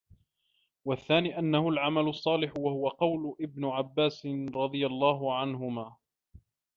[0.85, 5.95] وَالثَّانِي أَنَّهُ الْعَمَلُ الصَّالِحُ وَهُوَ قَوْلُ ابْنِ عَبَّاسٍ رَضِيَ اللَّهُ عَنْهُمَا